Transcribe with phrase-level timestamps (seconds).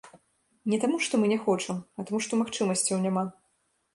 [0.71, 3.23] Не таму, што мы не хочам, а таму, што магчымасцяў няма.